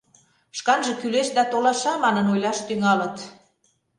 [0.57, 3.15] «Шканже кӱлеш, да толаша» манын ойлаш тӱҥалыт.